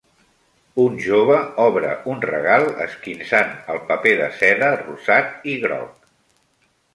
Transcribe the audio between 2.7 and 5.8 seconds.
esquinçant el paper de seda rosat i